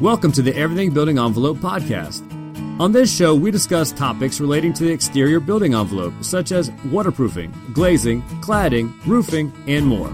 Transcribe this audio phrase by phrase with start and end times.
[0.00, 2.20] Welcome to the Everything Building Envelope podcast.
[2.78, 7.50] On this show, we discuss topics relating to the exterior building envelope, such as waterproofing,
[7.72, 10.12] glazing, cladding, roofing, and more.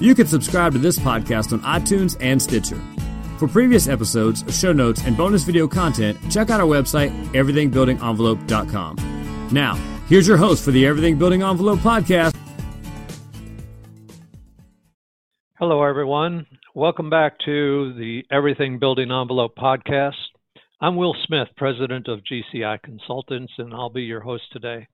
[0.00, 2.78] You can subscribe to this podcast on iTunes and Stitcher.
[3.38, 9.48] For previous episodes, show notes, and bonus video content, check out our website, everythingbuildingenvelope.com.
[9.50, 9.76] Now,
[10.10, 12.35] here's your host for the Everything Building Envelope podcast.
[15.58, 16.44] Hello, everyone.
[16.74, 20.12] Welcome back to the Everything Building Envelope podcast.
[20.82, 24.86] I'm Will Smith, president of GCI Consultants, and I'll be your host today.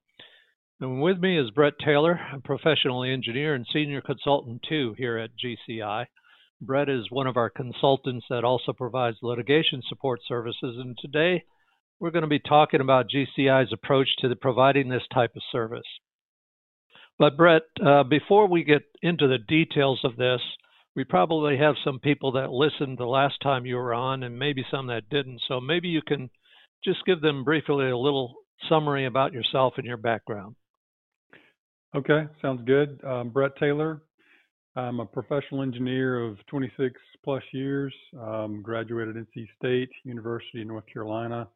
[0.80, 5.30] And with me is Brett Taylor, a professional engineer and senior consultant too here at
[5.36, 6.06] GCI.
[6.60, 11.42] Brett is one of our consultants that also provides litigation support services, and today
[11.98, 15.82] we're going to be talking about GCI's approach to providing this type of service.
[17.22, 20.40] But Brett, uh, before we get into the details of this,
[20.96, 24.66] we probably have some people that listened the last time you were on and maybe
[24.72, 25.40] some that didn't.
[25.46, 26.30] So maybe you can
[26.84, 28.34] just give them briefly a little
[28.68, 30.56] summary about yourself and your background.
[31.94, 33.00] Okay, sounds good.
[33.04, 34.02] Um, Brett Taylor.
[34.74, 37.94] I'm a professional engineer of 26 plus years.
[38.20, 41.46] Um, graduated NC State University in North Carolina.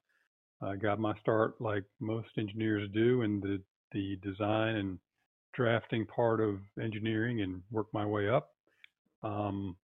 [0.63, 4.99] I got my start, like most engineers do, in the, the design and
[5.57, 8.51] drafting part of engineering and worked my way up.
[9.23, 9.77] Um,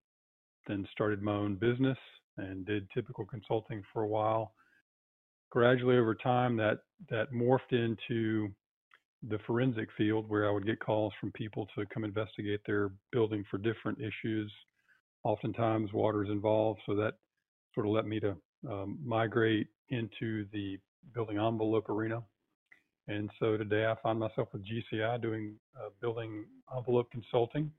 [0.66, 1.98] then started my own business
[2.36, 4.52] and did typical consulting for a while.
[5.50, 6.78] Gradually over time, that
[7.10, 8.48] that morphed into
[9.28, 13.44] the forensic field, where I would get calls from people to come investigate their building
[13.50, 14.52] for different issues.
[15.24, 17.14] Oftentimes, water is involved, so that
[17.74, 18.36] sort of led me to
[18.68, 20.78] um, migrate into the
[21.14, 22.22] building envelope arena.
[23.08, 26.44] And so today, I find myself with GCI doing uh, building
[26.76, 27.70] envelope consulting.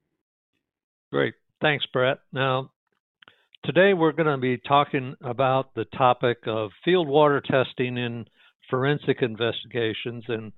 [1.12, 1.34] Great.
[1.62, 2.20] Thanks, Brett.
[2.34, 2.72] Now,
[3.64, 8.26] today we're going to be talking about the topic of field water testing in
[8.70, 10.26] forensic investigations.
[10.28, 10.52] And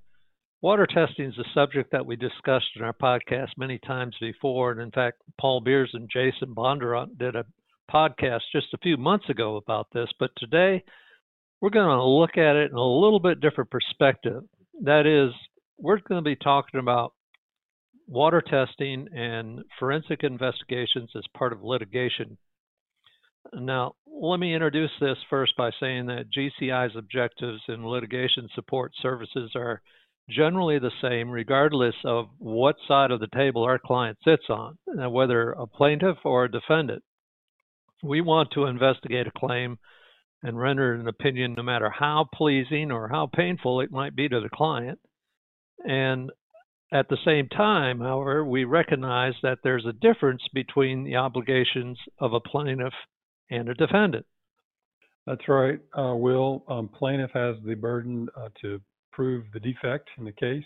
[0.62, 4.72] water testing is a subject that we discussed in our podcast many times before.
[4.72, 7.44] And in fact, Paul Beers and Jason Bondurant did a
[7.92, 10.08] podcast just a few months ago about this.
[10.18, 10.82] But today
[11.60, 14.42] we're going to look at it in a little bit different perspective.
[14.82, 15.32] That is,
[15.78, 17.12] we're going to be talking about
[18.06, 22.36] water testing and forensic investigations as part of litigation.
[23.52, 29.52] Now, let me introduce this first by saying that GCI's objectives in litigation support services
[29.54, 29.82] are
[30.28, 35.08] generally the same regardless of what side of the table our client sits on, uh,
[35.08, 37.02] whether a plaintiff or a defendant.
[38.02, 39.78] We want to investigate a claim
[40.46, 44.40] and render an opinion no matter how pleasing or how painful it might be to
[44.40, 44.96] the client.
[45.84, 46.30] And
[46.92, 52.32] at the same time, however, we recognize that there's a difference between the obligations of
[52.32, 52.94] a plaintiff
[53.50, 54.24] and a defendant.
[55.26, 56.62] That's right, uh, Will.
[56.68, 58.80] Um, plaintiff has the burden uh, to
[59.10, 60.62] prove the defect in the case.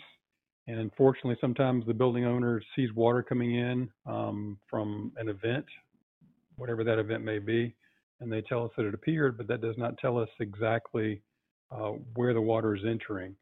[0.67, 5.65] And unfortunately, sometimes the building owner sees water coming in um, from an event,
[6.55, 7.73] whatever that event may be,
[8.21, 11.21] and they tell us that it appeared, but that does not tell us exactly
[11.71, 13.35] uh, where the water is entering.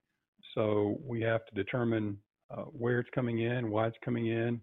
[0.56, 2.18] So we have to determine
[2.50, 4.60] uh, where it's coming in, why it's coming in,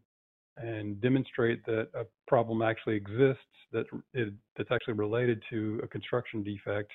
[0.56, 3.84] and demonstrate that a problem actually exists that
[4.14, 6.90] it, that's actually related to a construction defect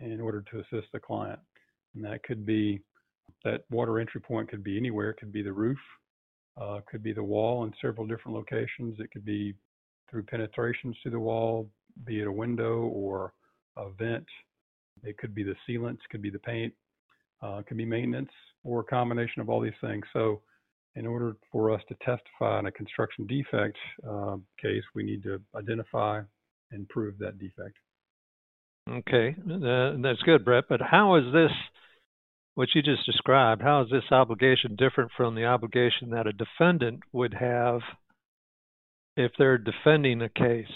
[0.00, 1.40] in order to assist the client.
[1.94, 2.80] And that could be
[3.42, 5.10] that water entry point could be anywhere.
[5.10, 5.78] It could be the roof,
[6.60, 9.00] uh, could be the wall in several different locations.
[9.00, 9.54] It could be
[10.10, 11.68] through penetrations to the wall,
[12.04, 13.32] be it a window or
[13.76, 14.26] a vent.
[15.02, 16.72] It could be the sealants, could be the paint,
[17.42, 18.30] uh, could be maintenance,
[18.62, 20.04] or a combination of all these things.
[20.12, 20.40] So,
[20.96, 23.76] in order for us to testify in a construction defect
[24.08, 26.20] uh, case, we need to identify
[26.70, 27.76] and prove that defect.
[28.88, 30.64] Okay, uh, that's good, Brett.
[30.68, 31.50] But how is this,
[32.54, 37.00] what you just described, how is this obligation different from the obligation that a defendant
[37.12, 37.80] would have
[39.16, 40.66] if they're defending a case?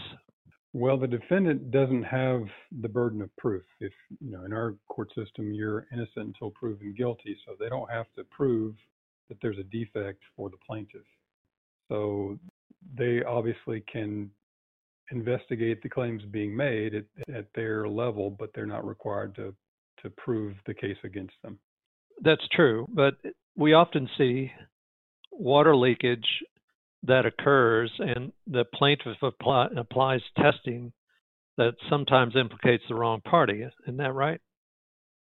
[0.74, 2.42] Well, the defendant doesn't have
[2.82, 3.64] the burden of proof.
[3.80, 7.90] If, you know, in our court system, you're innocent until proven guilty, so they don't
[7.90, 8.74] have to prove
[9.28, 11.06] that there's a defect for the plaintiff.
[11.88, 12.38] So
[12.96, 14.30] they obviously can
[15.10, 17.04] investigate the claims being made at,
[17.34, 19.54] at their level, but they're not required to,
[20.02, 21.58] to prove the case against them.
[22.22, 23.14] That's true, but
[23.56, 24.52] we often see
[25.32, 26.26] water leakage
[27.04, 30.92] that occurs and the plaintiff apply, applies testing
[31.56, 33.64] that sometimes implicates the wrong party.
[33.84, 34.40] Isn't that right?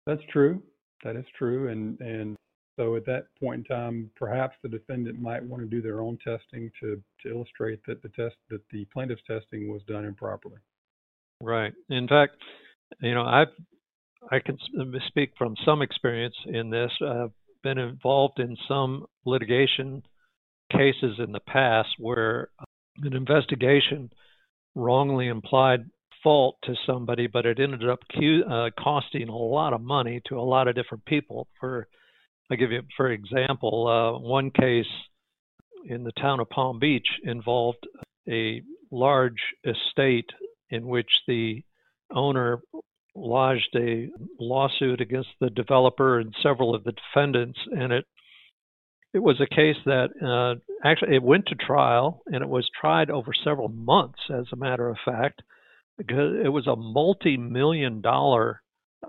[0.05, 0.61] That's true.
[1.03, 1.69] That is true.
[1.69, 2.35] And and
[2.77, 6.17] so at that point in time, perhaps the defendant might want to do their own
[6.23, 10.57] testing to, to illustrate that the test that the plaintiff's testing was done improperly.
[11.39, 11.73] Right.
[11.89, 12.35] In fact,
[13.01, 13.49] you know, I've
[14.31, 14.57] I can
[15.07, 16.91] speak from some experience in this.
[17.05, 17.31] I've
[17.63, 20.01] been involved in some litigation
[20.73, 22.49] cases in the past where
[23.01, 24.09] an investigation
[24.75, 25.85] wrongly implied
[26.23, 30.41] fault to somebody, but it ended up uh, costing a lot of money to a
[30.41, 31.47] lot of different people.
[31.59, 31.87] For
[32.49, 34.85] I give you, for example, uh, one case
[35.85, 37.85] in the town of Palm Beach involved
[38.29, 38.61] a
[38.91, 40.29] large estate
[40.69, 41.61] in which the
[42.13, 42.59] owner
[43.15, 44.07] lodged a
[44.39, 48.05] lawsuit against the developer and several of the defendants, and it
[49.13, 53.09] it was a case that uh, actually it went to trial and it was tried
[53.09, 55.41] over several months, as a matter of fact,
[55.97, 58.61] because it was a multi-million dollar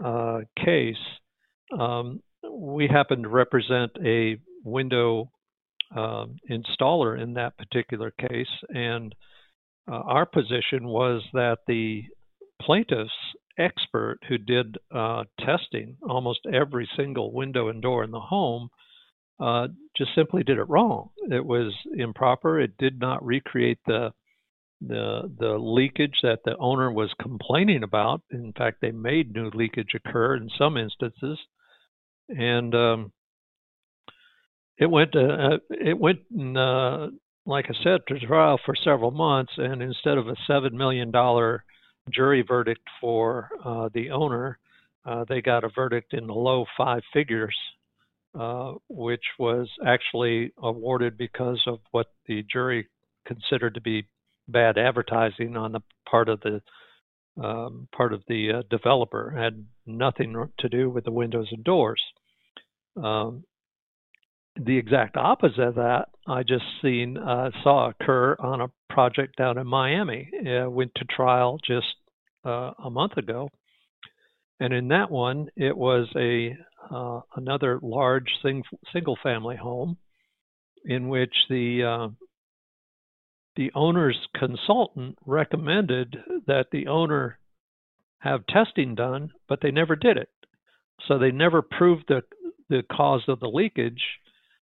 [0.03, 0.97] uh, case.
[1.79, 5.31] Um, we happened to represent a window
[5.97, 9.15] um, installer in that particular case, and
[9.91, 12.03] uh, our position was that the
[12.61, 13.11] plaintiff's
[13.59, 18.69] expert who did uh, testing almost every single window and door in the home
[19.41, 21.11] uh, just simply did it wrong.
[21.31, 22.61] It was improper.
[22.61, 24.13] It did not recreate the
[24.81, 28.23] the the leakage that the owner was complaining about.
[28.31, 31.39] In fact, they made new leakage occur in some instances,
[32.29, 33.13] and um,
[34.79, 36.21] it went uh, it went
[36.57, 37.09] uh,
[37.47, 41.65] like I said to trial for several months, and instead of a seven million dollar
[42.11, 44.59] jury verdict for uh, the owner,
[45.07, 47.57] uh, they got a verdict in the low five figures,
[48.39, 52.89] uh, which was actually awarded because of what the jury
[53.27, 54.07] considered to be
[54.49, 56.61] bad advertising on the part of the
[57.43, 59.33] um, part of the uh, developer.
[59.37, 62.01] It had nothing to do with the windows and doors.
[62.97, 63.45] Um,
[64.57, 69.59] the exact opposite of that, I just seen uh, saw occur on a project down
[69.59, 70.29] in Miami.
[70.33, 71.97] It went to trial just
[72.45, 73.51] uh, a month ago,
[74.61, 76.57] and in that one, it was a
[76.91, 79.97] uh, another large sing, single family home
[80.85, 82.09] in which the uh,
[83.57, 86.17] the owner's consultant recommended
[86.47, 87.39] that the owner
[88.19, 90.29] have testing done, but they never did it.
[91.07, 92.23] So they never proved the
[92.69, 94.03] the cause of the leakage.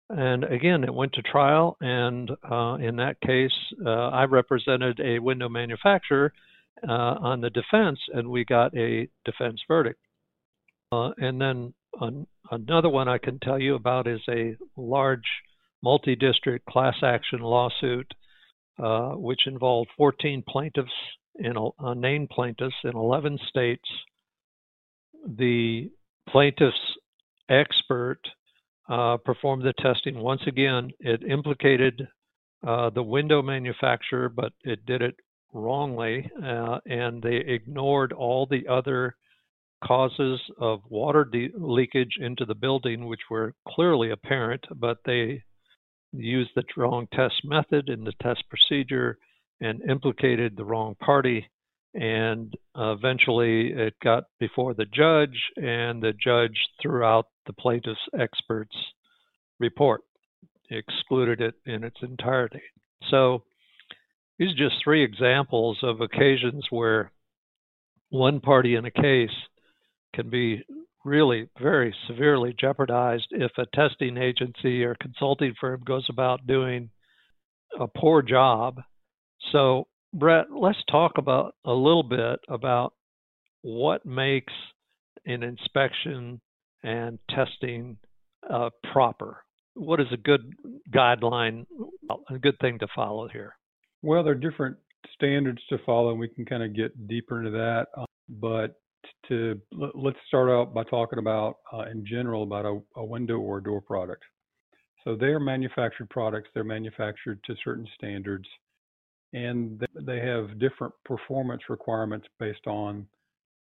[0.10, 1.78] And again, it went to trial.
[1.82, 3.52] And uh, in that case,
[3.86, 6.34] uh, I represented a window manufacturer
[6.88, 10.00] uh, on the defense, and we got a defense verdict.
[10.92, 15.26] Uh, and then an, another one I can tell you about is a large
[15.82, 18.14] multi district class action lawsuit
[18.82, 20.92] uh, which involved 14 plaintiffs
[21.36, 23.88] in uh, named plaintiffs in 11 states.
[25.26, 25.92] The
[26.30, 26.78] plaintiff's
[27.50, 28.22] expert
[28.90, 30.92] uh, performed the testing once again.
[31.02, 32.08] It implicated
[32.66, 35.16] uh, the window manufacturer, but it did it
[35.54, 39.16] wrongly, uh, and they ignored all the other
[39.84, 45.44] causes of water de- leakage into the building, which were clearly apparent, but they
[46.12, 49.18] used the wrong test method in the test procedure
[49.62, 51.50] and implicated the wrong party.
[51.94, 58.00] And uh, eventually it got before the judge, and the judge threw out the plaintiff's
[58.18, 58.76] expert's
[59.60, 60.02] report,
[60.70, 62.62] excluded it in its entirety.
[63.10, 63.44] So
[64.38, 67.12] these are just three examples of occasions where
[68.10, 69.30] one party in a case
[70.14, 70.64] can be
[71.06, 76.90] really very severely jeopardized if a testing agency or consulting firm goes about doing
[77.80, 78.82] a poor job.
[79.52, 82.94] So, Brett, let's talk about a little bit about
[83.62, 84.54] what makes
[85.26, 86.42] an inspection
[86.84, 87.98] and testing
[88.50, 89.44] uh, proper.
[89.76, 90.54] What is a good
[90.94, 91.66] guideline,
[92.30, 93.56] a good thing to follow here?
[94.02, 94.78] Well, there are different
[95.14, 97.88] standards to follow, and we can kind of get deeper into that.
[97.96, 98.76] Um, but
[99.28, 103.60] to let's start out by talking about uh, in general about a, a, window or
[103.60, 104.24] a door product.
[105.04, 106.50] So they are manufactured products.
[106.54, 108.48] They're manufactured to certain standards,
[109.34, 113.06] and they have different performance requirements based on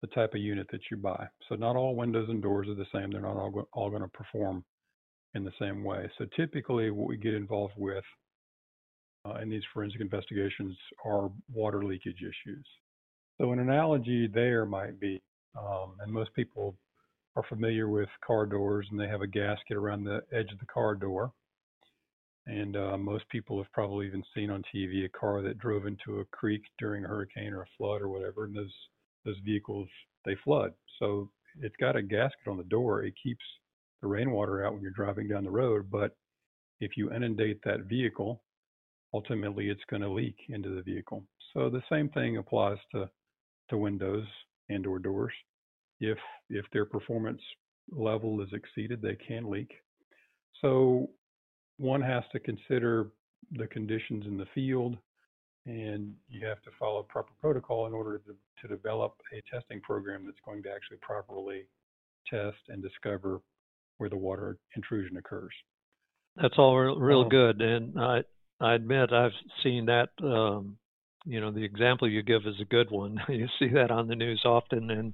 [0.02, 1.28] the type of unit that you buy.
[1.48, 3.12] So not all windows and doors are the same.
[3.12, 4.64] They're not all, all going to perform
[5.36, 6.10] in the same way.
[6.18, 8.04] So typically, what we get involved with
[9.26, 12.66] uh, in these forensic investigations are water leakage issues.
[13.40, 15.22] So an analogy there might be,
[15.58, 16.76] um, and most people
[17.38, 20.66] are familiar with car doors, and they have a gasket around the edge of the
[20.66, 21.32] car door.
[22.48, 26.20] And uh, most people have probably even seen on TV a car that drove into
[26.20, 28.74] a creek during a hurricane or a flood or whatever, and those
[29.24, 29.88] those vehicles
[30.26, 30.74] they flood.
[30.98, 31.30] So
[31.62, 33.04] it's got a gasket on the door.
[33.04, 33.44] It keeps
[34.02, 36.18] the rainwater out when you're driving down the road, but
[36.82, 38.42] if you inundate that vehicle,
[39.14, 41.24] ultimately it's going to leak into the vehicle.
[41.54, 43.10] So the same thing applies to
[43.70, 44.26] to windows
[44.70, 45.34] and or doors.
[46.00, 46.18] If
[46.50, 47.42] if their performance
[47.92, 49.72] level is exceeded, they can leak.
[50.62, 51.10] So
[51.78, 53.08] one has to consider
[53.52, 54.98] the conditions in the field
[55.66, 60.24] and you have to follow proper protocol in order to, to develop a testing program
[60.26, 61.66] that's going to actually properly
[62.30, 63.42] test and discover
[63.98, 65.54] where the water intrusion occurs.
[66.36, 67.30] That's all real, real oh.
[67.30, 68.22] good, and I
[68.62, 69.32] I admit I've
[69.64, 70.10] seen that.
[70.24, 70.78] Um,
[71.30, 73.20] you know, the example you give is a good one.
[73.30, 75.14] you see that on the news often, and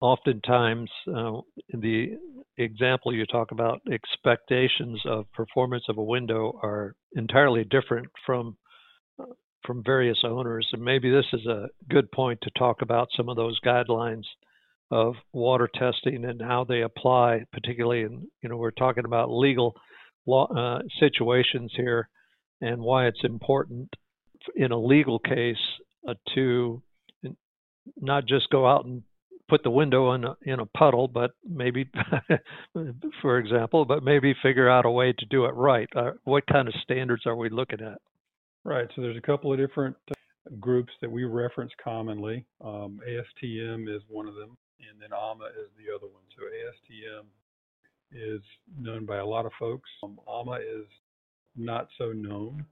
[0.00, 1.40] oftentimes uh,
[1.72, 2.18] the
[2.58, 8.56] example you talk about expectations of performance of a window are entirely different from
[9.64, 13.36] from various owners and maybe this is a good point to talk about some of
[13.36, 14.22] those guidelines
[14.90, 19.74] of water testing and how they apply particularly in you know we're talking about legal
[20.26, 22.08] law uh, situations here
[22.60, 23.88] and why it's important
[24.54, 25.56] in a legal case
[26.08, 26.82] uh, to
[28.00, 29.02] not just go out and
[29.48, 31.88] put the window in a, in a puddle, but maybe,
[33.22, 35.88] for example, but maybe figure out a way to do it right.
[35.94, 37.98] Uh, what kind of standards are we looking at?
[38.64, 38.88] Right.
[38.96, 40.14] So there's a couple of different uh,
[40.58, 42.44] groups that we reference commonly.
[42.64, 46.24] Um, ASTM is one of them, and then AAMA is the other one.
[46.36, 47.24] So ASTM
[48.12, 48.42] is
[48.78, 49.88] known by a lot of folks.
[50.02, 50.86] Um, AAMA is
[51.56, 52.64] not so known,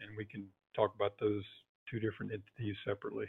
[0.00, 1.44] and we can talk about those
[1.90, 3.26] two different entities separately.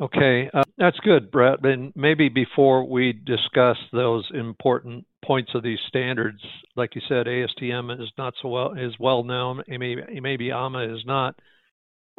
[0.00, 1.64] Okay, uh, that's good, Brett.
[1.64, 6.40] And maybe before we discuss those important points of these standards,
[6.76, 9.62] like you said, ASTM is not so well is well known.
[9.66, 11.34] Maybe maybe AAMA is not.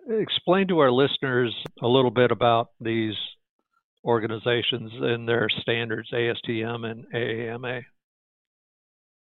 [0.10, 3.16] Explain to our listeners a little bit about these
[4.04, 7.84] organizations and their standards, ASTM and AAMA.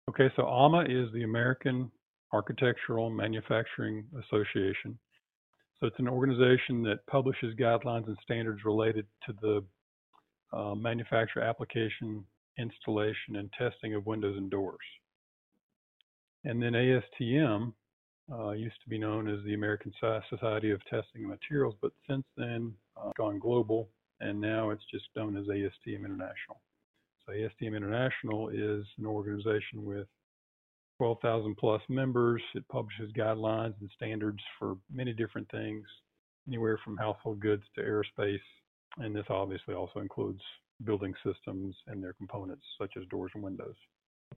[0.09, 1.91] Okay, so AAMA is the American
[2.31, 4.97] Architectural Manufacturing Association.
[5.83, 12.23] So it's an organization that publishes guidelines and standards related to the uh, manufacture, application,
[12.57, 14.77] installation, and testing of windows and doors.
[16.45, 17.73] And then ASTM
[18.31, 19.91] uh, used to be known as the American
[20.29, 23.89] Society of Testing Materials, but since then uh, gone global,
[24.21, 26.61] and now it's just known as ASTM International.
[27.25, 30.07] So ASTM International is an organization with
[30.97, 32.41] 12,000 plus members.
[32.55, 35.83] It publishes guidelines and standards for many different things,
[36.47, 38.39] anywhere from household goods to aerospace.
[38.97, 40.41] And this obviously also includes
[40.85, 43.75] building systems and their components, such as doors and windows.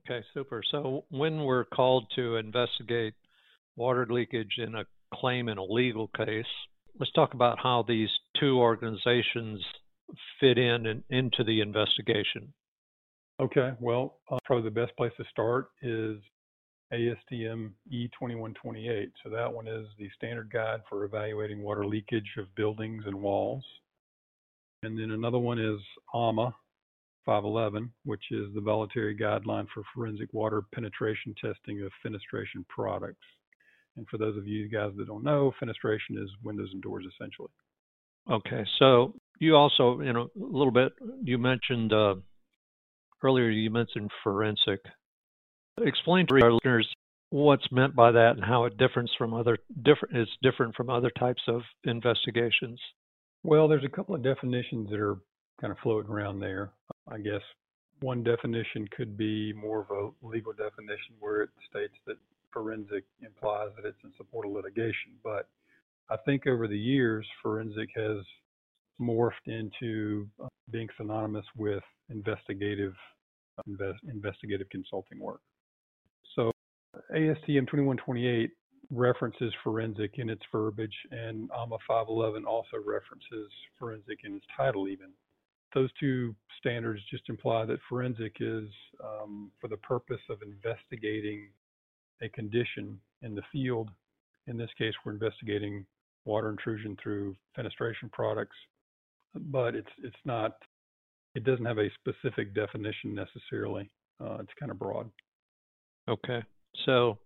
[0.08, 0.62] Okay, super.
[0.70, 3.14] So when we're called to investigate
[3.76, 4.84] water leakage in a
[5.14, 6.44] claim in a legal case,
[6.98, 8.08] let's talk about how these
[8.38, 9.62] two organizations
[10.40, 12.52] fit in and into the investigation.
[13.40, 16.16] Okay, well, uh, probably the best place to start is
[16.92, 19.10] ASTM E2128.
[19.22, 23.64] So that one is the standard guide for evaluating water leakage of buildings and walls.
[24.82, 25.80] And then another one is
[26.14, 26.52] AAMA
[27.24, 33.26] 511, which is the voluntary guideline for forensic water penetration testing of fenestration products.
[33.96, 37.48] And for those of you guys that don't know, fenestration is windows and doors essentially.
[38.30, 42.16] Okay, so you also, you know, a little bit, you mentioned uh,
[43.22, 44.80] earlier, you mentioned forensic
[45.82, 46.88] Explain to our listeners
[47.30, 51.10] what's meant by that and how it differs from other different is different from other
[51.18, 52.80] types of investigations.
[53.42, 55.18] Well, there's a couple of definitions that are
[55.60, 56.72] kind of floating around there.
[57.08, 57.42] I guess
[58.00, 62.16] one definition could be more of a legal definition where it states that
[62.52, 65.12] forensic implies that it's in support of litigation.
[65.22, 65.48] But
[66.10, 68.18] I think over the years, forensic has
[69.00, 72.94] morphed into uh, being synonymous with investigative
[73.58, 75.40] uh, invest, investigative consulting work.
[77.14, 78.50] ASTM 2128
[78.90, 85.08] references forensic in its verbiage, and AAMA 511 also references forensic in its title, even.
[85.74, 88.68] Those two standards just imply that forensic is
[89.02, 91.48] um, for the purpose of investigating
[92.22, 93.90] a condition in the field.
[94.46, 95.84] In this case, we're investigating
[96.24, 98.56] water intrusion through fenestration products,
[99.34, 100.56] but it's it's not.
[101.34, 103.90] It doesn't have a specific definition necessarily.
[104.18, 105.10] Uh, it's kind of broad.
[106.08, 106.42] Okay.
[106.84, 107.18] So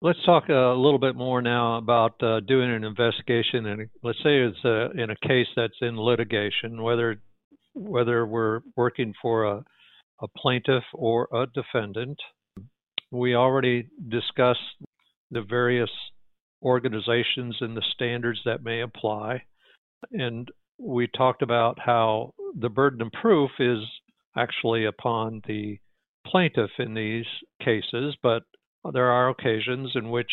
[0.00, 3.66] let's talk a little bit more now about uh, doing an investigation.
[3.66, 7.20] And let's say it's a, uh, in a case that's in litigation, whether
[7.74, 9.64] whether we're working for a,
[10.20, 12.18] a plaintiff or a defendant.
[13.10, 14.58] We already discussed
[15.30, 15.90] the various
[16.62, 19.42] organizations and the standards that may apply.
[20.10, 23.78] And we talked about how the burden of proof is
[24.36, 25.78] actually upon the
[26.30, 27.26] plaintiff in these
[27.62, 28.42] cases, but
[28.92, 30.30] there are occasions in which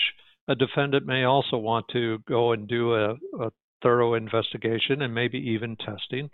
[0.48, 5.38] a defendant may also want to go and do a, a thorough investigation and maybe
[5.38, 6.30] even testing.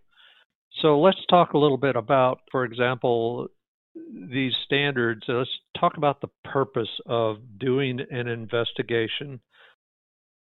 [0.81, 3.47] So let's talk a little bit about, for example,
[4.31, 5.23] these standards.
[5.27, 5.49] Let's
[5.79, 9.39] talk about the purpose of doing an investigation.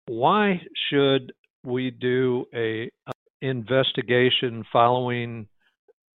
[0.07, 1.33] Why should
[1.65, 2.91] we do a
[3.43, 5.47] investigation following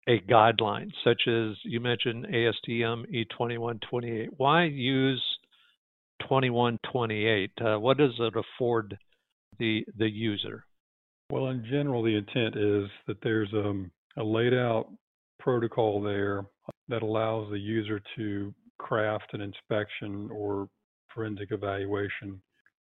[0.09, 4.29] a guideline, such as you mentioned ASTM E2128?
[4.37, 5.23] Why use
[6.23, 7.51] 2128?
[7.61, 8.99] Uh, what does it afford
[9.59, 10.65] the the user?
[11.31, 14.89] Well, in general, the intent is that there's um, a laid out
[15.39, 16.45] protocol there
[16.89, 20.69] that allows the user to craft an inspection or
[21.15, 22.41] forensic evaluation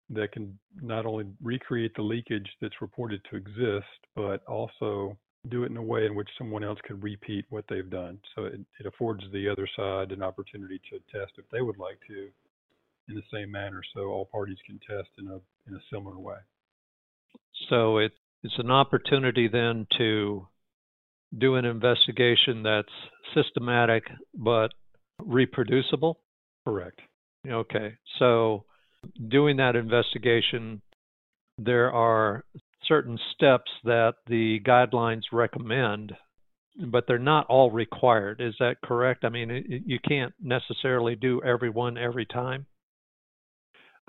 [0.10, 5.18] that can not only recreate the leakage that's reported to exist, but also
[5.50, 8.19] do it in a way in which someone else could repeat what they've done.
[8.36, 12.00] So it, it affords the other side an opportunity to test if they would like
[12.07, 12.29] to
[13.10, 16.38] in the same manner, so all parties can test in a in a similar way.
[17.69, 18.12] So it,
[18.43, 20.48] it's an opportunity then to
[21.38, 22.88] do an investigation that's
[23.33, 24.69] systematic but
[25.19, 26.19] reproducible.
[26.65, 27.00] Correct.
[27.48, 28.65] Okay, so
[29.29, 30.81] doing that investigation,
[31.57, 32.45] there are
[32.91, 36.12] certain steps that the guidelines recommend,
[36.88, 38.41] but they're not all required.
[38.41, 39.24] Is that correct?
[39.24, 42.65] I mean, you can't necessarily do every one every time.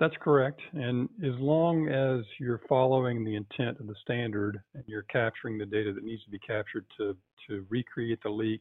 [0.01, 0.59] That's correct.
[0.73, 5.65] And as long as you're following the intent of the standard and you're capturing the
[5.65, 7.15] data that needs to be captured to,
[7.47, 8.59] to recreate the leak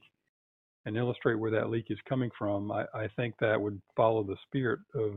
[0.86, 4.36] and illustrate where that leak is coming from, I, I think that would follow the
[4.46, 5.14] spirit of,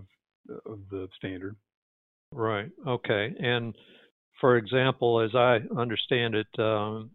[0.66, 1.56] of the standard.
[2.32, 2.72] Right.
[2.88, 3.36] Okay.
[3.40, 3.76] And
[4.40, 7.12] for example, as I understand it, um,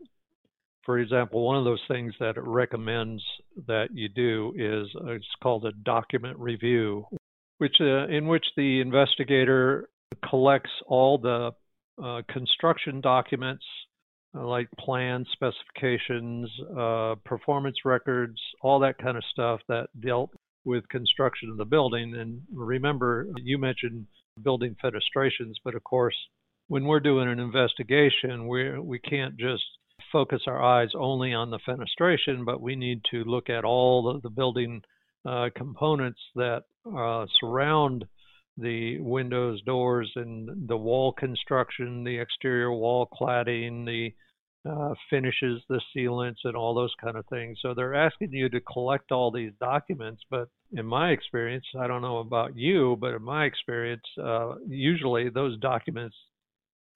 [0.84, 3.22] for example, one of those things that it recommends
[3.66, 7.04] that you do is uh, it's called a document review,
[7.58, 9.88] which uh, in which the investigator
[10.28, 11.52] collects all the
[12.02, 13.64] uh, construction documents
[14.34, 16.48] uh, like plans, specifications,
[16.78, 20.30] uh, performance records, all that kind of stuff that dealt
[20.64, 22.14] with construction of the building.
[22.16, 24.06] And remember, you mentioned
[24.42, 26.14] building fenestrations, but of course,
[26.70, 29.64] when we're doing an investigation, we we can't just
[30.12, 34.20] focus our eyes only on the fenestration, but we need to look at all the,
[34.20, 34.80] the building
[35.26, 36.62] uh, components that
[36.96, 38.04] uh, surround
[38.56, 44.12] the windows, doors, and the wall construction, the exterior wall cladding, the
[44.70, 47.58] uh, finishes, the sealants, and all those kind of things.
[47.62, 50.22] So they're asking you to collect all these documents.
[50.30, 55.30] But in my experience, I don't know about you, but in my experience, uh, usually
[55.30, 56.14] those documents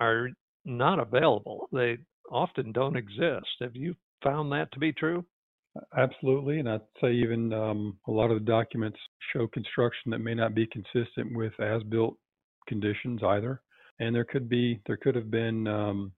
[0.00, 0.30] are
[0.64, 1.68] not available.
[1.72, 1.98] They
[2.30, 3.46] often don't exist.
[3.60, 5.24] Have you found that to be true?
[5.96, 8.98] Absolutely, and I'd say even um, a lot of the documents
[9.32, 12.16] show construction that may not be consistent with as-built
[12.68, 13.60] conditions either.
[13.98, 16.12] And there could be there could have been um,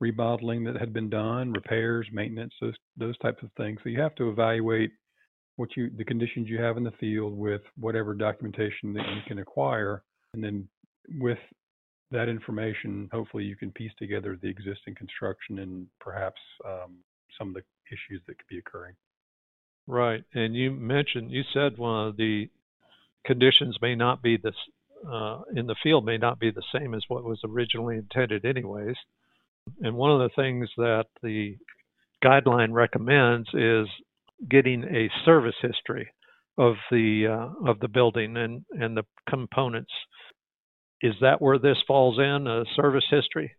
[0.00, 3.78] remodeling that had been done, repairs, maintenance, those those types of things.
[3.82, 4.90] So you have to evaluate
[5.56, 9.38] what you the conditions you have in the field with whatever documentation that you can
[9.38, 10.68] acquire, and then
[11.18, 11.38] with
[12.14, 16.96] that information, hopefully you can piece together the existing construction and perhaps um,
[17.38, 18.94] some of the issues that could be occurring.
[19.86, 22.48] Right, and you mentioned you said one of the
[23.26, 24.54] conditions may not be this
[25.10, 28.96] uh, in the field may not be the same as what was originally intended, anyways.
[29.82, 31.56] And one of the things that the
[32.24, 33.86] guideline recommends is
[34.48, 36.10] getting a service history
[36.56, 39.92] of the uh, of the building and and the components.
[41.02, 43.52] Is that where this falls in a service history?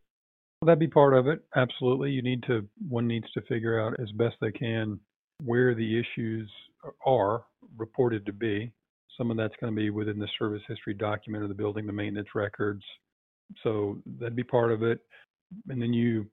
[0.61, 1.43] Well, that'd be part of it.
[1.55, 2.11] Absolutely.
[2.11, 4.99] You need to, one needs to figure out as best they can
[5.43, 6.49] where the issues
[7.05, 7.43] are
[7.77, 8.71] reported to be.
[9.17, 11.93] Some of that's going to be within the service history document of the building, the
[11.93, 12.83] maintenance records.
[13.63, 14.99] So that'd be part of it.
[15.69, 16.25] And then you,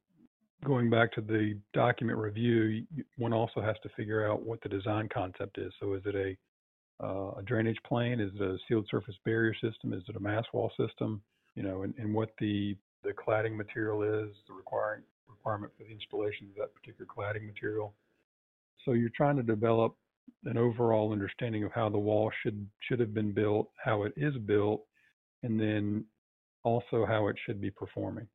[0.64, 2.84] going back to the document review,
[3.18, 5.72] one also has to figure out what the design concept is.
[5.80, 6.36] So is it a
[7.02, 8.20] uh, a drainage plane?
[8.20, 9.92] Is it a sealed surface barrier system?
[9.92, 11.22] Is it a mass wall system?
[11.54, 15.90] You know, and, and what the the cladding material is, the requiring requirement for the
[15.90, 17.94] installation of that particular cladding material.
[18.84, 19.96] So you're trying to develop
[20.44, 24.34] an overall understanding of how the wall should should have been built, how it is
[24.46, 24.84] built,
[25.42, 26.04] and then
[26.62, 28.28] also how it should be performing.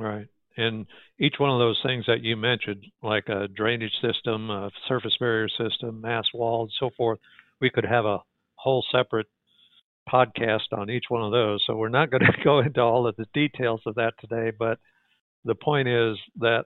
[0.00, 0.26] Right.
[0.56, 0.86] And
[1.18, 5.48] each one of those things that you mentioned, like a drainage system, a surface barrier
[5.48, 7.18] system, mass wall, and so forth,
[7.64, 8.18] we could have a
[8.56, 9.26] whole separate
[10.06, 11.64] podcast on each one of those.
[11.66, 14.78] So we're not going to go into all of the details of that today, but
[15.46, 16.64] the point is that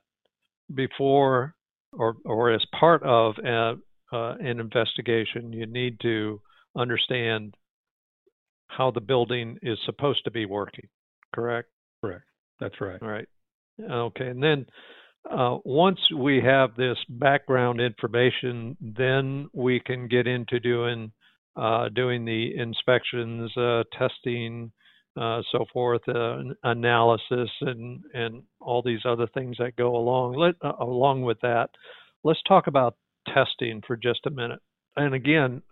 [0.75, 1.55] before
[1.93, 3.77] or, or as part of a,
[4.13, 6.41] uh, an investigation, you need to
[6.77, 7.55] understand
[8.67, 10.89] how the building is supposed to be working,
[11.33, 11.69] correct?
[12.03, 12.25] Correct.
[12.59, 13.01] That's right.
[13.01, 13.29] All right.
[13.81, 14.67] Okay, and then
[15.31, 21.13] uh, once we have this background information, then we can get into doing
[21.57, 24.71] uh, doing the inspections, uh, testing,
[25.21, 30.35] uh, so forth, uh, analysis, and and all these other things that go along.
[30.37, 31.71] Let, along with that,
[32.23, 32.97] let's talk about
[33.35, 34.61] testing for just a minute.
[34.97, 35.63] And again,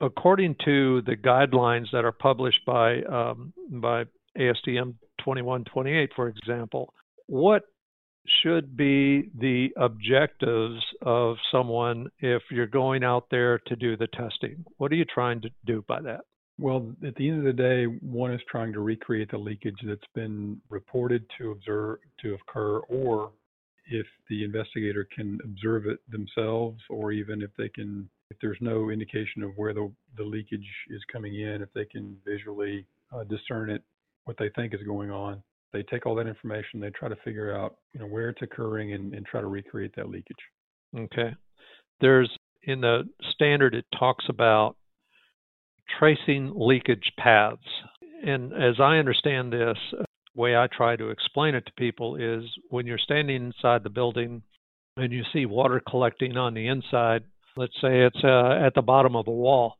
[0.00, 4.04] according to the guidelines that are published by um, by
[4.38, 6.92] ASTM 2128, for example,
[7.26, 7.62] what
[8.42, 14.64] should be the objectives of someone if you're going out there to do the testing?
[14.78, 16.22] What are you trying to do by that?
[16.58, 20.00] Well, at the end of the day, one is trying to recreate the leakage that's
[20.14, 23.32] been reported to observe to occur, or
[23.90, 28.90] if the investigator can observe it themselves, or even if they can, if there's no
[28.90, 33.68] indication of where the, the leakage is coming in, if they can visually uh, discern
[33.68, 33.82] it,
[34.24, 35.42] what they think is going on,
[35.74, 38.94] they take all that information, they try to figure out, you know, where it's occurring
[38.94, 40.36] and, and try to recreate that leakage.
[40.96, 41.34] Okay.
[42.00, 42.30] There's
[42.62, 43.02] in the
[43.34, 44.76] standard, it talks about
[45.98, 47.60] tracing leakage paths.
[48.24, 49.76] And as I understand this,
[50.34, 54.42] way I try to explain it to people is when you're standing inside the building
[54.96, 57.24] and you see water collecting on the inside,
[57.56, 59.76] let's say it's uh, at the bottom of a wall,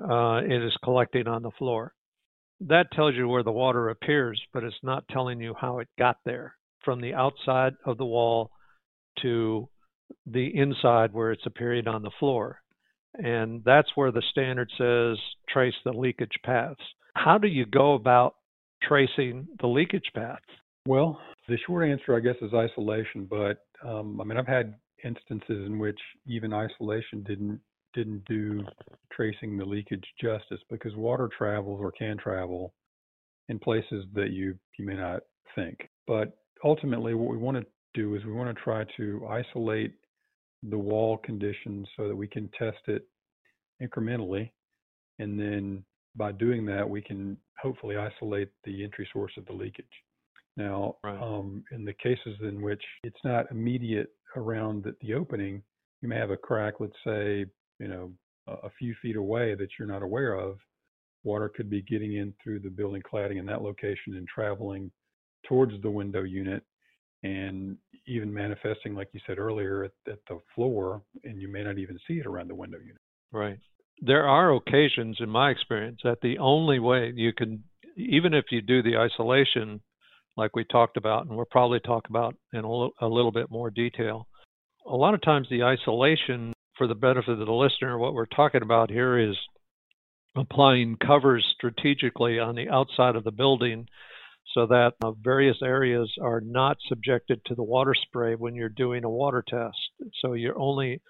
[0.00, 1.92] uh, it is collecting on the floor
[2.60, 6.18] that tells you where the water appears, but it's not telling you how it got
[6.24, 8.50] there from the outside of the wall
[9.22, 9.68] to
[10.26, 12.60] the inside where it's appearing on the floor.
[13.14, 15.18] And that's where the standard says
[15.48, 16.80] trace the leakage paths.
[17.14, 18.36] How do you go about
[18.82, 20.44] tracing the leakage paths?
[20.86, 23.26] Well, the short answer, I guess, is isolation.
[23.28, 27.60] But um, I mean, I've had instances in which even isolation didn't
[27.94, 28.62] didn't do
[29.12, 32.74] tracing the leakage justice because water travels or can travel
[33.48, 35.22] in places that you you may not
[35.54, 35.76] think.
[36.06, 39.94] But ultimately, what we want to do is we want to try to isolate
[40.62, 43.06] the wall conditions so that we can test it
[43.82, 44.50] incrementally,
[45.18, 45.84] and then
[46.16, 49.86] by doing that, we can hopefully isolate the entry source of the leakage.
[50.56, 51.20] Now, right.
[51.20, 55.62] um, in the cases in which it's not immediate around the, the opening,
[56.02, 57.46] you may have a crack, let's say
[57.80, 58.12] you know,
[58.46, 60.58] a few feet away that you're not aware of,
[61.24, 64.90] water could be getting in through the building cladding in that location and traveling
[65.48, 66.62] towards the window unit
[67.22, 71.78] and even manifesting, like you said earlier, at, at, the floor, and you may not
[71.78, 72.96] even see it around the window unit.
[73.30, 73.58] Right.
[74.00, 77.62] There are occasions, in my experience, that the only way you can,
[77.96, 79.80] even if you do the isolation,
[80.38, 84.26] like we talked about, and we'll probably talk about in a little bit more detail,
[84.86, 88.62] a lot of times the isolation for the benefit of the listener, what we're talking
[88.62, 89.36] about here is
[90.34, 93.86] applying covers strategically on the outside of the building
[94.54, 99.04] so that uh, various areas are not subjected to the water spray when you're doing
[99.04, 99.76] a water test.
[100.22, 101.02] So you're only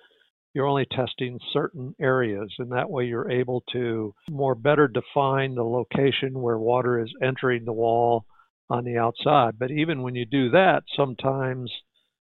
[0.55, 5.63] you're only testing certain areas and that way you're able to more better define the
[5.63, 8.25] location where water is entering the wall
[8.69, 9.57] on the outside.
[9.57, 11.71] But even when you do that, sometimes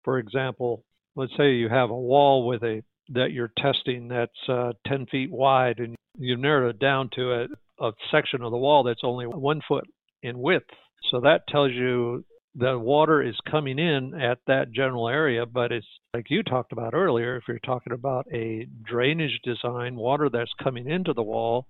[0.03, 0.83] for example,
[1.15, 5.31] let's say you have a wall with a that you're testing that's uh, 10 feet
[5.31, 7.47] wide and you've narrowed it down to a,
[7.85, 9.87] a section of the wall that's only one foot
[10.23, 10.69] in width.
[11.11, 15.87] So that tells you the water is coming in at that general area, but it's
[16.13, 20.91] like you talked about earlier, if you're talking about a drainage design, water that's coming
[20.91, 21.67] into the wall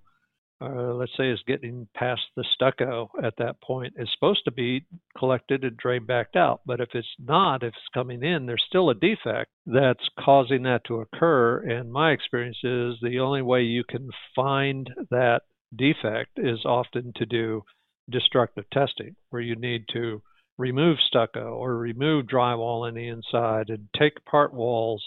[0.60, 4.84] uh, let's say is getting past the stucco at that point is supposed to be
[5.16, 6.62] collected and drained back out.
[6.66, 10.82] But if it's not, if it's coming in, there's still a defect that's causing that
[10.86, 11.58] to occur.
[11.58, 15.42] And my experience is the only way you can find that
[15.76, 17.62] defect is often to do
[18.10, 20.22] destructive testing, where you need to
[20.56, 25.04] remove stucco or remove drywall on the inside and take apart walls,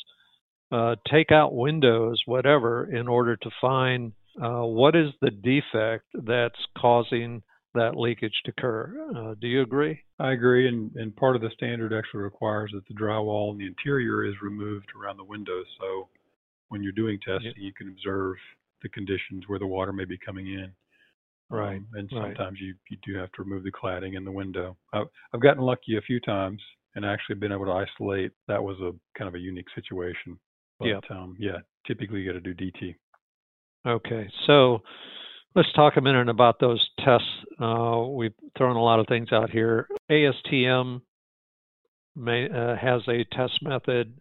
[0.71, 6.59] uh, take out windows, whatever, in order to find uh, what is the defect that's
[6.77, 7.41] causing
[7.73, 8.93] that leakage to occur?
[9.15, 9.99] Uh, do you agree?
[10.19, 13.65] I agree, and, and part of the standard actually requires that the drywall in the
[13.65, 15.65] interior is removed around the windows.
[15.79, 16.09] So
[16.69, 17.55] when you're doing testing, yep.
[17.57, 18.35] you can observe
[18.81, 20.71] the conditions where the water may be coming in.
[21.49, 21.77] Right.
[21.77, 22.61] Um, and sometimes right.
[22.61, 24.77] you, you do have to remove the cladding in the window.
[24.93, 26.61] I've, I've gotten lucky a few times
[26.95, 28.31] and actually been able to isolate.
[28.47, 30.39] That was a kind of a unique situation.
[30.79, 31.03] But yep.
[31.09, 32.95] um, yeah, typically you got to do DT.
[33.85, 34.83] Okay, so
[35.55, 37.27] let's talk a minute about those tests.
[37.59, 39.87] Uh, we've thrown a lot of things out here.
[40.11, 41.01] ASTM
[42.15, 44.13] may, uh, has a test method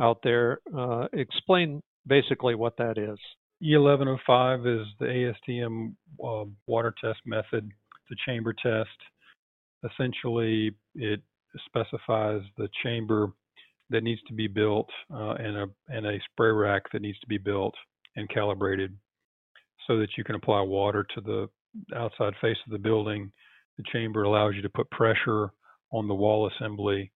[0.00, 0.60] out there.
[0.74, 3.18] Uh, explain basically what that is.
[3.62, 7.70] E1105 is the ASTM um, water test method.
[8.10, 8.88] It's a chamber test.
[9.84, 11.20] Essentially, it
[11.66, 13.32] specifies the chamber
[13.90, 17.26] that needs to be built uh, and a and a spray rack that needs to
[17.26, 17.74] be built
[18.16, 18.96] and calibrated
[19.86, 21.48] so that you can apply water to the
[21.96, 23.30] outside face of the building.
[23.76, 25.50] The chamber allows you to put pressure
[25.92, 27.12] on the wall assembly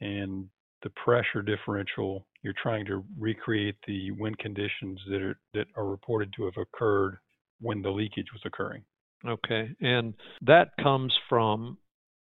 [0.00, 0.48] and
[0.82, 6.32] the pressure differential you're trying to recreate the wind conditions that are that are reported
[6.36, 7.18] to have occurred
[7.60, 8.82] when the leakage was occurring.
[9.24, 11.78] Okay, and that comes from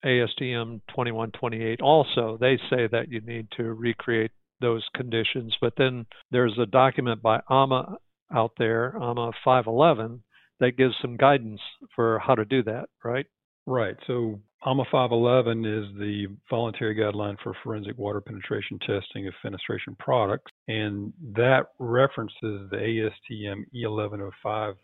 [0.04, 1.80] ASTM 2128.
[1.80, 7.22] Also, they say that you need to recreate those conditions, but then there's a document
[7.22, 7.94] by AAMA
[8.34, 10.22] out there, AAMA 511,
[10.60, 11.60] that gives some guidance
[11.94, 13.26] for how to do that, right?
[13.66, 13.96] Right.
[14.06, 20.52] So AAMA 511 is the voluntary guideline for forensic water penetration testing of fenestration products,
[20.68, 24.74] and that references the ASTM E1105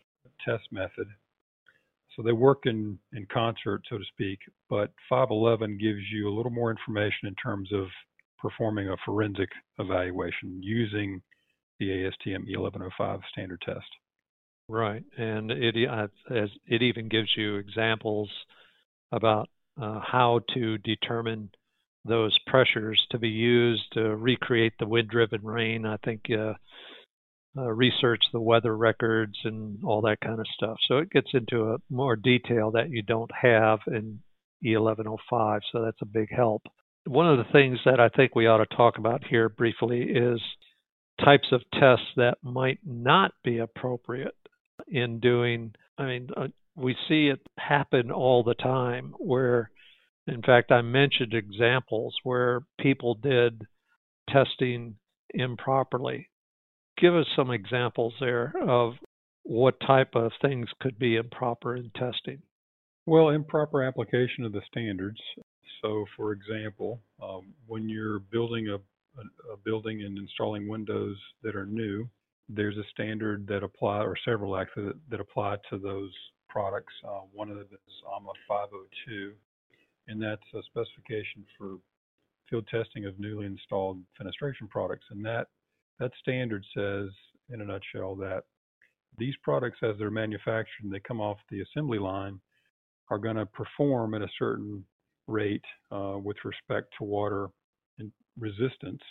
[0.45, 1.07] test method.
[2.15, 6.51] So they work in, in concert, so to speak, but 511 gives you a little
[6.51, 7.85] more information in terms of
[8.39, 11.21] performing a forensic evaluation using
[11.79, 13.85] the ASTM E1105 standard test.
[14.69, 18.29] Right, and it uh, it even gives you examples
[19.13, 19.49] about
[19.81, 21.51] uh, how to determine
[22.03, 25.85] those pressures to be used to recreate the wind-driven rain.
[25.85, 26.53] I think uh,
[27.57, 30.77] uh, research the weather records and all that kind of stuff.
[30.87, 34.19] So it gets into a more detail that you don't have in
[34.65, 35.59] E1105.
[35.71, 36.63] So that's a big help.
[37.05, 40.41] One of the things that I think we ought to talk about here briefly is
[41.23, 44.35] types of tests that might not be appropriate
[44.87, 45.73] in doing.
[45.97, 49.71] I mean, uh, we see it happen all the time where,
[50.27, 53.65] in fact, I mentioned examples where people did
[54.29, 54.95] testing
[55.33, 56.29] improperly.
[56.99, 58.93] Give us some examples there of
[59.43, 62.41] what type of things could be improper in testing.
[63.05, 65.19] Well, improper application of the standards.
[65.81, 68.77] So, for example, um, when you're building a,
[69.17, 72.07] a, a building and installing windows that are new,
[72.49, 76.11] there's a standard that apply, or several actually, that, that apply to those
[76.49, 76.93] products.
[77.05, 79.33] Uh, one of them is AAMA 502,
[80.07, 81.77] and that's a specification for
[82.49, 85.05] field testing of newly installed fenestration products.
[85.11, 85.47] And that
[85.99, 87.09] that standard says,
[87.49, 88.43] in a nutshell, that
[89.17, 92.39] these products, as they're manufactured and they come off the assembly line,
[93.09, 94.85] are going to perform at a certain
[95.27, 97.49] rate uh, with respect to water
[98.39, 99.01] resistance.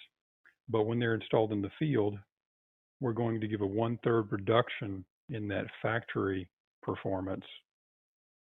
[0.68, 2.18] But when they're installed in the field,
[3.00, 6.48] we're going to give a one third reduction in that factory
[6.82, 7.44] performance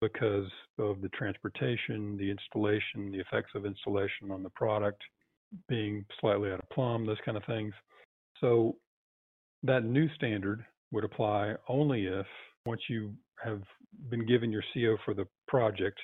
[0.01, 5.03] because of the transportation, the installation, the effects of installation on the product
[5.69, 7.73] being slightly out of plumb, those kind of things.
[8.41, 8.77] So
[9.63, 12.27] that new standard would apply only if
[12.67, 13.63] once you have
[14.11, 15.99] been given your CO for the project,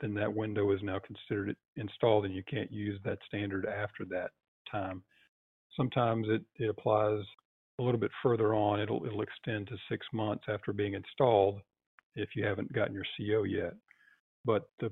[0.00, 4.30] then that window is now considered installed and you can't use that standard after that
[4.70, 5.02] time.
[5.76, 7.22] Sometimes it, it applies
[7.78, 8.80] a little bit further on.
[8.80, 11.60] It'll, it'll extend to six months after being installed
[12.16, 13.74] if you haven't gotten your CO yet.
[14.44, 14.90] But the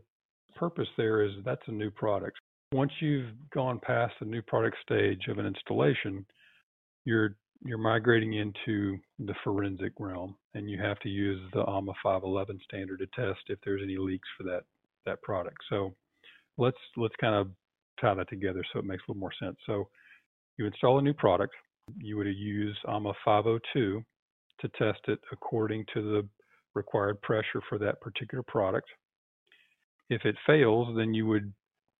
[0.56, 2.38] purpose there is that's a new product.
[2.72, 6.24] Once you've gone past the new product stage of an installation,
[7.04, 12.60] you're you're migrating into the forensic realm and you have to use the AAMA 511
[12.62, 14.62] standard to test if there's any leaks for that
[15.08, 15.56] that product.
[15.68, 15.94] So
[16.56, 17.48] let's let's kind of
[18.00, 19.56] tie that together so it makes a little more sense.
[19.66, 19.88] So
[20.56, 21.54] you install a new product,
[21.96, 24.02] you would use AAMA 502
[24.60, 26.28] to test it according to the
[26.74, 28.88] required pressure for that particular product.
[30.10, 31.52] If it fails, then you would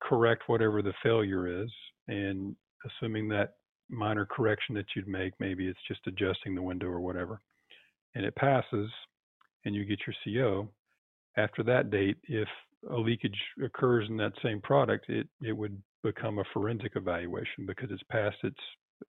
[0.03, 1.71] correct whatever the failure is,
[2.09, 3.55] and assuming that
[3.91, 7.41] minor correction that you'd make, maybe it's just adjusting the window or whatever,
[8.15, 8.91] and it passes,
[9.65, 10.69] and you get your CO.
[11.37, 12.49] After that date, if
[12.91, 17.91] a leakage occurs in that same product, it it would become a forensic evaluation because
[17.91, 18.59] it's past its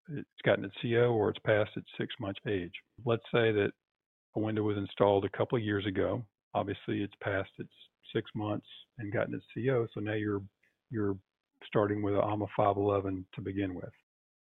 [0.09, 2.73] it's gotten its CO or it's past its six month age.
[3.05, 3.71] Let's say that
[4.35, 6.23] a window was installed a couple of years ago.
[6.53, 7.71] Obviously, it's past its
[8.13, 9.87] six months and gotten its CO.
[9.93, 10.41] So now you're
[10.91, 11.15] you're
[11.65, 13.91] starting with an AAMA 511 to begin with.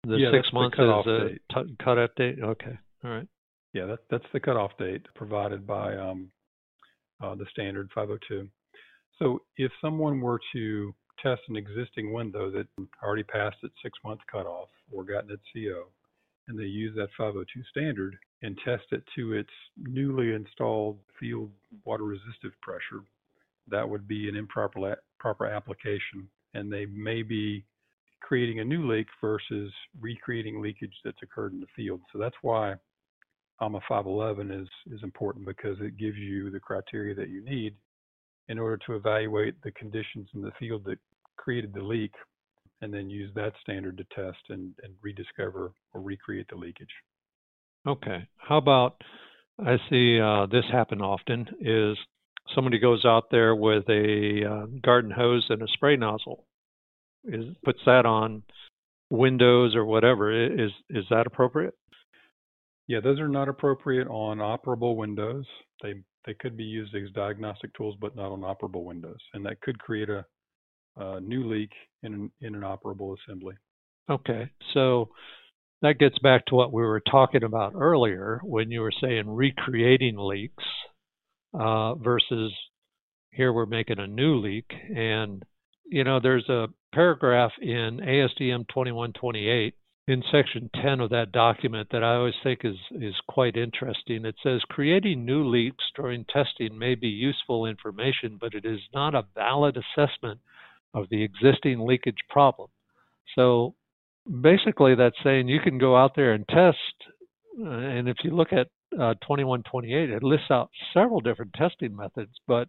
[0.08, 2.40] The yeah, six months the is the t- cutoff date.
[2.42, 3.28] Okay, all right.
[3.74, 6.32] Yeah, that, that's the cutoff date provided by um,
[7.24, 8.50] uh, the standard 502.
[9.22, 12.66] So if someone were to test an existing window that
[13.04, 15.90] already passed its six month cutoff or gotten its CO,
[16.48, 21.52] and they use that 502 standard and test it to its newly installed field
[21.86, 23.04] water resistive pressure,
[23.68, 27.64] that would be an improper proper application, and they may be
[28.22, 32.02] creating a new leak versus recreating leakage that's occurred in the field.
[32.12, 32.74] So that's why
[33.62, 37.76] AAMA 511 is is important because it gives you the criteria that you need
[38.50, 40.98] in order to evaluate the conditions in the field that
[41.38, 42.14] created the leak
[42.82, 46.90] and then use that standard to test and, and rediscover or recreate the leakage.
[47.88, 48.28] Okay.
[48.38, 49.02] How about
[49.60, 51.98] I see uh, this happen often is
[52.56, 56.46] somebody goes out there with a uh, garden hose and a spray nozzle,
[57.26, 58.44] is puts that on
[59.10, 60.32] windows or whatever.
[60.32, 61.76] Is is that appropriate?
[62.88, 65.46] Yeah, those are not appropriate on operable windows.
[65.82, 65.94] They
[66.26, 69.80] they could be used as diagnostic tools, but not on operable windows, and that could
[69.80, 70.26] create a,
[70.98, 71.72] a new leak
[72.04, 73.56] in an, in an operable assembly.
[74.10, 75.10] Okay, so
[75.82, 80.16] that gets back to what we were talking about earlier when you were saying recreating
[80.18, 80.64] leaks
[81.54, 82.52] uh, versus
[83.32, 84.66] here we're making a new leak.
[84.96, 85.44] And,
[85.86, 89.76] you know, there's a paragraph in ASTM 2128
[90.12, 94.26] in section 10 of that document that I always think is, is quite interesting.
[94.26, 99.16] It says creating new leaks during testing may be useful information, but it is not
[99.16, 100.40] a valid assessment
[100.94, 102.70] of the existing leakage problem.
[103.36, 103.76] So
[104.42, 106.78] basically, that's saying you can go out there and test.
[107.60, 112.34] Uh, and if you look at uh, 2128, it lists out several different testing methods,
[112.48, 112.68] but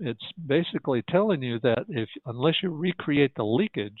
[0.00, 3.92] it's basically telling you that if unless you recreate the leakage,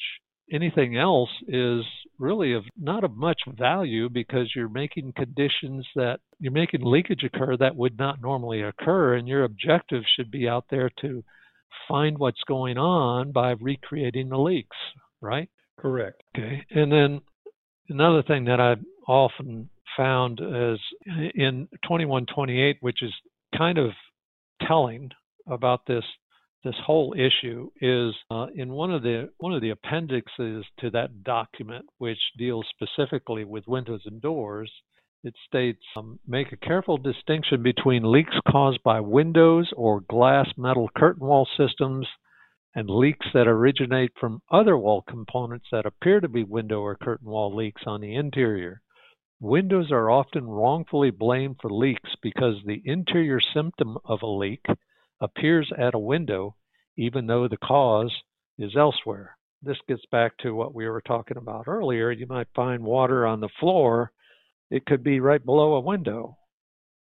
[0.52, 1.82] anything else is
[2.18, 7.56] really of not of much value because you're making conditions that you're making leakage occur
[7.56, 11.24] that would not normally occur and your objective should be out there to
[11.88, 14.76] find what's going on by recreating the leaks
[15.20, 15.48] right?
[15.78, 16.22] Correct.
[16.36, 17.20] Okay and then
[17.88, 20.78] another thing that i've often found is
[21.34, 23.12] in 2128 which is
[23.56, 23.90] kind of
[24.66, 25.10] telling
[25.46, 26.04] about this
[26.64, 31.24] this whole issue is uh, in one of the one of the appendixes to that
[31.24, 34.70] document, which deals specifically with windows and doors.
[35.24, 40.88] It states um, make a careful distinction between leaks caused by windows or glass metal
[40.96, 42.06] curtain wall systems
[42.74, 47.28] and leaks that originate from other wall components that appear to be window or curtain
[47.28, 48.82] wall leaks on the interior.
[49.40, 54.64] Windows are often wrongfully blamed for leaks because the interior symptom of a leak
[55.22, 56.56] appears at a window,
[56.98, 58.12] even though the cause
[58.58, 59.36] is elsewhere.
[59.62, 62.10] This gets back to what we were talking about earlier.
[62.10, 64.12] You might find water on the floor,
[64.70, 66.38] it could be right below a window.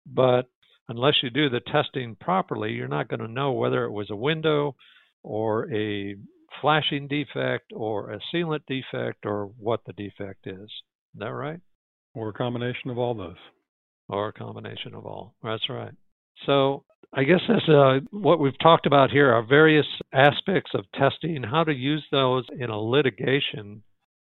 [0.06, 0.46] But
[0.88, 4.16] unless you do the testing properly, you're not going to know whether it was a
[4.16, 4.74] window
[5.22, 6.16] or a
[6.60, 10.68] flashing defect or a sealant defect or what the defect is.
[11.14, 11.60] Is that right?
[12.14, 13.36] Or a combination of all those.
[14.08, 15.36] Or a combination of all.
[15.42, 15.94] That's right.
[16.46, 21.42] So I guess as uh, what we've talked about here are various aspects of testing,
[21.42, 23.82] how to use those in a litigation.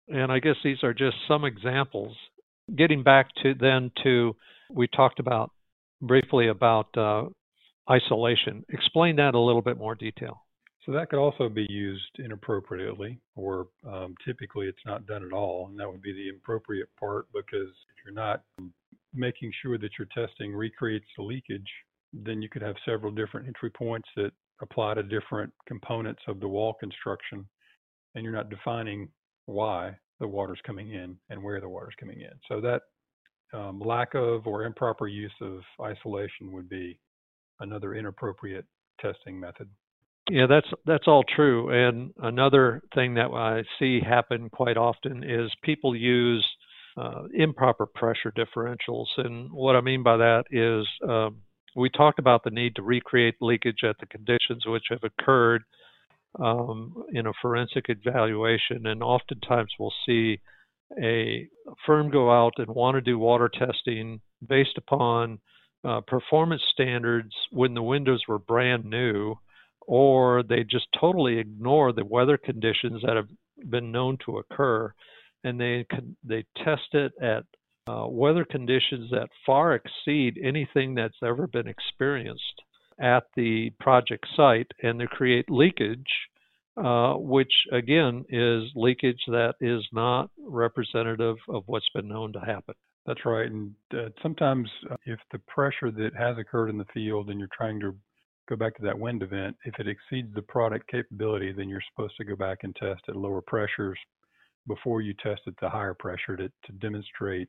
[0.07, 2.15] And I guess these are just some examples.
[2.75, 4.35] Getting back to then to,
[4.71, 5.51] we talked about
[6.01, 7.25] briefly about uh,
[7.91, 8.63] isolation.
[8.69, 10.45] Explain that a little bit more detail.
[10.85, 15.67] So that could also be used inappropriately, or um, typically it's not done at all,
[15.67, 18.43] and that would be the appropriate part because if you're not
[19.13, 21.67] making sure that your testing recreates the leakage
[22.13, 26.47] then you could have several different entry points that apply to different components of the
[26.47, 27.45] wall construction,
[28.15, 29.09] and you're not defining
[29.45, 32.31] why the water's coming in and where the water's coming in.
[32.47, 32.81] So that
[33.57, 36.99] um, lack of or improper use of isolation would be
[37.59, 38.65] another inappropriate
[38.99, 39.69] testing method.
[40.29, 41.69] Yeah, that's that's all true.
[41.71, 46.45] And another thing that I see happen quite often is people use
[46.97, 51.41] uh, improper pressure differentials, and what I mean by that is um,
[51.75, 55.63] we talked about the need to recreate leakage at the conditions which have occurred
[56.39, 60.39] um, in a forensic evaluation, and oftentimes we'll see
[61.01, 61.47] a
[61.85, 65.39] firm go out and want to do water testing based upon
[65.83, 69.35] uh, performance standards when the windows were brand new,
[69.81, 73.29] or they just totally ignore the weather conditions that have
[73.69, 74.91] been known to occur,
[75.43, 75.85] and they
[76.23, 77.43] they test it at
[77.89, 82.61] uh, weather conditions that far exceed anything that's ever been experienced
[83.01, 86.11] at the project site and they create leakage,
[86.77, 92.75] uh, which again is leakage that is not representative of what's been known to happen.
[93.05, 93.49] That's right.
[93.49, 97.49] And uh, sometimes, uh, if the pressure that has occurred in the field and you're
[97.57, 97.95] trying to
[98.47, 102.17] go back to that wind event, if it exceeds the product capability, then you're supposed
[102.17, 103.97] to go back and test at lower pressures
[104.67, 107.47] before you test at the higher pressure to, to demonstrate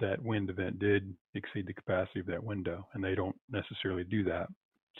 [0.00, 4.24] that wind event did exceed the capacity of that window, and they don't necessarily do
[4.24, 4.48] that.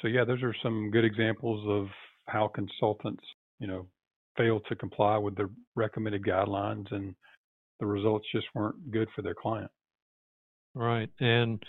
[0.02, 1.88] So yeah, those are some good examples of
[2.26, 3.22] how consultants,
[3.58, 3.86] you know,
[4.36, 7.14] fail to comply with the recommended guidelines, and
[7.80, 9.70] the results just weren't good for their client.
[10.74, 11.62] Right, and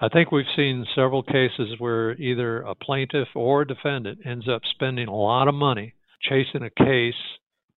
[0.00, 4.62] I think we've seen several cases where either a plaintiff or a defendant ends up
[4.72, 7.14] spending a lot of money chasing a case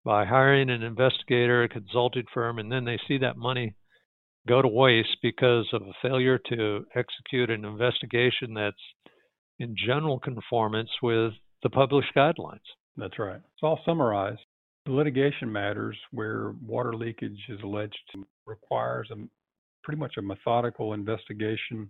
[0.03, 3.75] by hiring an investigator, a consulting firm, and then they see that money
[4.47, 8.75] go to waste because of a failure to execute an investigation that's
[9.59, 11.33] in general conformance with
[11.63, 12.59] the published guidelines.
[12.95, 13.41] That's right.
[13.59, 14.37] So I'll summarize.
[14.85, 17.97] The litigation matters where water leakage is alleged
[18.45, 19.15] requires a,
[19.83, 21.89] pretty much a methodical investigation.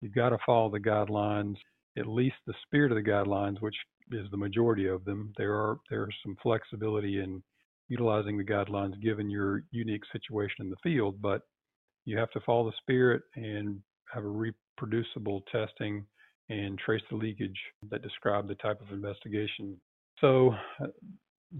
[0.00, 1.56] You've got to follow the guidelines,
[1.98, 3.76] at least the spirit of the guidelines, which
[4.12, 5.32] is the majority of them.
[5.36, 7.42] There are there's some flexibility in
[7.88, 11.42] utilizing the guidelines given your unique situation in the field, but
[12.08, 13.78] you have to follow the spirit and
[14.12, 16.06] have a reproducible testing
[16.48, 17.58] and trace the leakage
[17.90, 19.78] that describe the type of investigation.
[20.18, 20.86] So uh,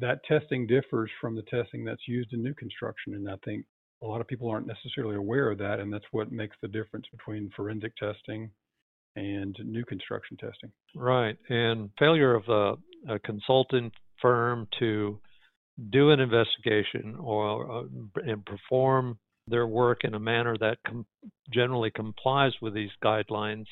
[0.00, 3.14] that testing differs from the testing that's used in new construction.
[3.14, 3.66] And I think
[4.02, 5.80] a lot of people aren't necessarily aware of that.
[5.80, 8.50] And that's what makes the difference between forensic testing
[9.16, 10.72] and new construction testing.
[10.96, 11.36] Right.
[11.50, 13.92] And failure of a, a consultant
[14.22, 15.20] firm to
[15.90, 17.82] do an investigation or uh,
[18.24, 19.18] and perform
[19.48, 21.06] their work in a manner that com-
[21.52, 23.66] generally complies with these guidelines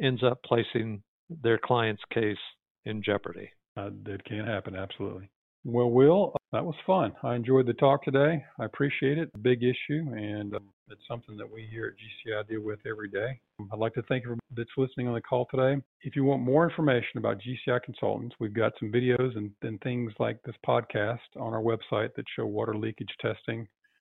[0.00, 1.02] ends up placing
[1.42, 2.36] their client's case
[2.84, 3.50] in jeopardy.
[3.76, 5.30] Uh, it can happen, absolutely.
[5.64, 7.12] Well, Will, that was fun.
[7.22, 8.44] I enjoyed the talk today.
[8.58, 9.30] I appreciate it.
[9.42, 13.40] Big issue, and uh, it's something that we here at GCI deal with every day.
[13.72, 15.80] I'd like to thank everyone that's listening on the call today.
[16.00, 20.12] If you want more information about GCI consultants, we've got some videos and, and things
[20.18, 23.68] like this podcast on our website that show water leakage testing.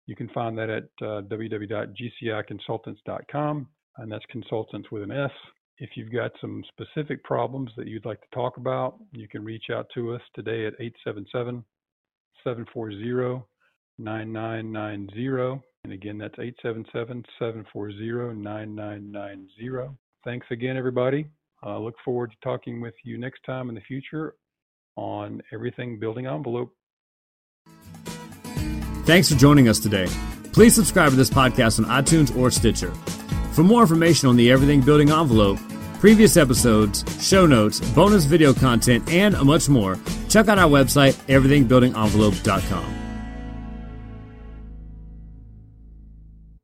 [0.08, 5.32] You can find that at uh, www.gciconsultants.com, and that's consultants with an S.
[5.80, 9.66] If you've got some specific problems that you'd like to talk about, you can reach
[9.72, 11.64] out to us today at 877
[12.44, 13.44] 740
[14.00, 15.62] 9990.
[15.84, 19.96] And again, that's 877 740 9990.
[20.24, 21.28] Thanks again, everybody.
[21.64, 24.36] I look forward to talking with you next time in the future
[24.96, 26.74] on everything building envelope.
[29.08, 30.06] Thanks for joining us today.
[30.52, 32.92] Please subscribe to this podcast on iTunes or Stitcher.
[33.54, 35.60] For more information on the Everything Building envelope,
[36.02, 39.98] previous episodes, show notes, bonus video content, and much more,
[40.28, 42.97] check out our website, everythingbuildingenvelope.com.